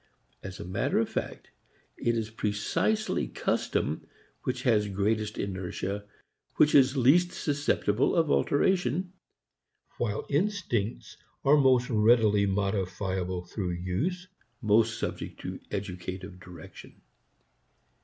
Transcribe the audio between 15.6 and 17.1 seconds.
educative direction.